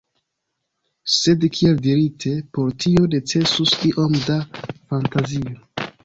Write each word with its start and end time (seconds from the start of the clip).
Sed 1.15 1.43
kiel 1.57 1.75
dirite, 1.87 2.31
por 2.57 2.71
tio 2.85 3.03
necesus 3.11 3.75
iom 3.89 4.17
da 4.31 4.39
fantazio. 4.95 5.55